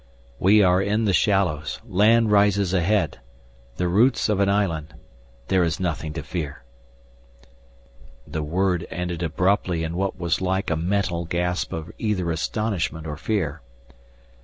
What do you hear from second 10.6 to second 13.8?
a mental gasp of either astonishment or fear.